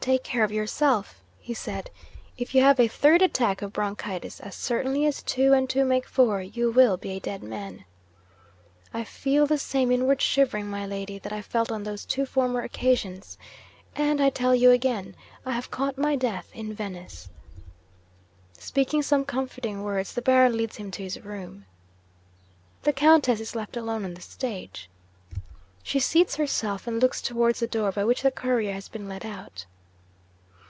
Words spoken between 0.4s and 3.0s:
of yourself," he said. "If you have a